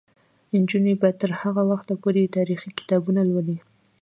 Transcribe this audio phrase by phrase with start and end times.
[0.59, 3.57] نجونې به تر هغه وخته پورې تاریخي کتابونه لولي.